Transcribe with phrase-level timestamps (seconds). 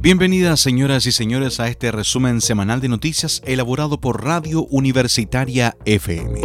[0.00, 6.40] Bienvenidas señoras y señores a este resumen semanal de noticias elaborado por Radio Universitaria FM.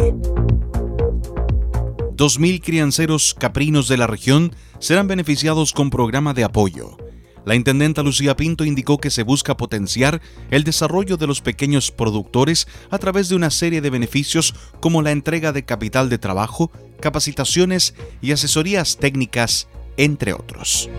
[2.16, 6.96] 2.000 crianceros caprinos de la región serán beneficiados con programa de apoyo.
[7.44, 12.66] La intendenta Lucía Pinto indicó que se busca potenciar el desarrollo de los pequeños productores
[12.90, 17.94] a través de una serie de beneficios como la entrega de capital de trabajo, capacitaciones
[18.20, 20.90] y asesorías técnicas, entre otros.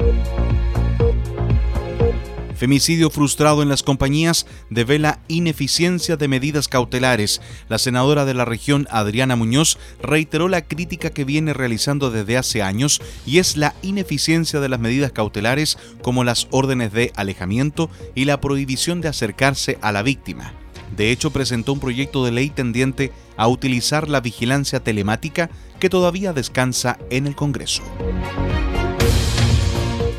[2.55, 7.41] Femicidio frustrado en las compañías devela ineficiencia de medidas cautelares.
[7.67, 12.63] La senadora de la región, Adriana Muñoz, reiteró la crítica que viene realizando desde hace
[12.63, 18.23] años y es la ineficiencia de las medidas cautelares como las órdenes de alejamiento y
[18.23, 20.53] la prohibición de acercarse a la víctima.
[20.95, 25.49] De hecho, presentó un proyecto de ley tendiente a utilizar la vigilancia telemática
[25.79, 27.83] que todavía descansa en el Congreso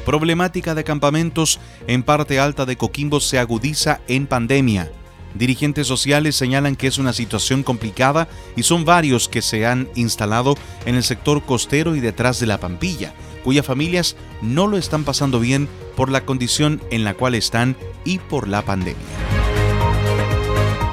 [0.06, 4.90] problemática de campamentos en parte alta de Coquimbo se agudiza en pandemia.
[5.34, 10.54] Dirigentes sociales señalan que es una situación complicada y son varios que se han instalado
[10.86, 15.40] en el sector costero y detrás de la Pampilla, cuyas familias no lo están pasando
[15.40, 19.02] bien por la condición en la cual están y por la pandemia.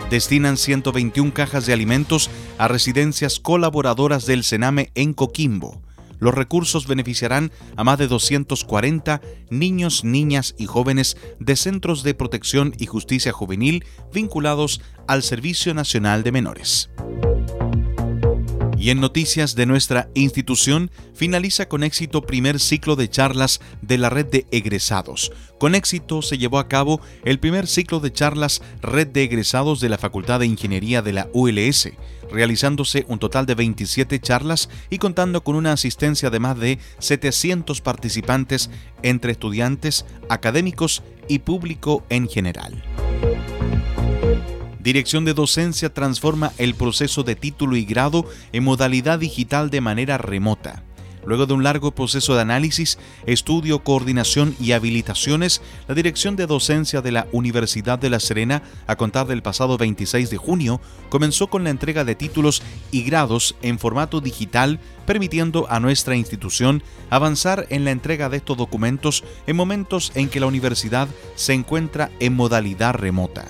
[0.10, 5.82] Destinan 121 cajas de alimentos a residencias colaboradoras del Sename en Coquimbo.
[6.24, 12.74] Los recursos beneficiarán a más de 240 niños, niñas y jóvenes de centros de protección
[12.80, 16.90] y justicia juvenil vinculados al Servicio Nacional de Menores.
[18.84, 24.10] Y en noticias de nuestra institución, finaliza con éxito primer ciclo de charlas de la
[24.10, 25.32] red de egresados.
[25.58, 29.88] Con éxito se llevó a cabo el primer ciclo de charlas Red de Egresados de
[29.88, 31.92] la Facultad de Ingeniería de la ULS,
[32.30, 37.80] realizándose un total de 27 charlas y contando con una asistencia de más de 700
[37.80, 38.70] participantes
[39.02, 42.84] entre estudiantes, académicos y público en general.
[44.84, 50.18] Dirección de Docencia transforma el proceso de título y grado en modalidad digital de manera
[50.18, 50.84] remota.
[51.26, 57.02] Luego de un largo proceso de análisis, estudio, coordinación y habilitaciones, la Dirección de Docencia
[57.02, 61.64] de la Universidad de La Serena, a contar del pasado 26 de junio, comenzó con
[61.64, 62.62] la entrega de títulos
[62.92, 68.58] y grados en formato digital, permitiendo a nuestra institución avanzar en la entrega de estos
[68.58, 73.46] documentos en momentos en que la universidad se encuentra en modalidad remota.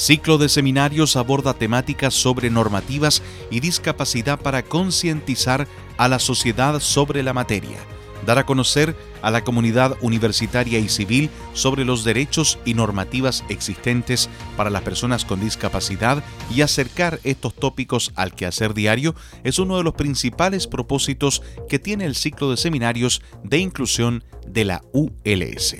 [0.00, 5.68] Ciclo de seminarios aborda temáticas sobre normativas y discapacidad para concientizar
[5.98, 7.76] a la sociedad sobre la materia,
[8.24, 14.30] dar a conocer a la comunidad universitaria y civil sobre los derechos y normativas existentes
[14.56, 19.84] para las personas con discapacidad y acercar estos tópicos al quehacer diario es uno de
[19.84, 25.76] los principales propósitos que tiene el ciclo de seminarios de inclusión de la ULS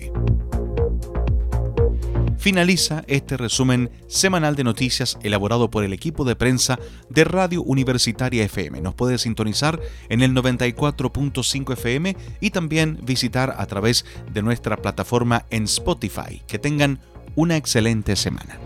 [2.40, 6.78] finaliza este resumen semanal de noticias elaborado por el equipo de prensa
[7.10, 8.80] de Radio Universitaria FM.
[8.80, 9.78] Nos puede sintonizar
[10.08, 16.40] en el 94.5 FM y también visitar a través de nuestra plataforma en Spotify.
[16.46, 16.98] Que tengan
[17.36, 18.58] una excelente semana.